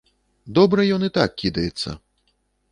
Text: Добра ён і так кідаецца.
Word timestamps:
Добра 0.59 0.85
ён 0.97 1.05
і 1.09 1.11
так 1.19 1.37
кідаецца. 1.45 1.89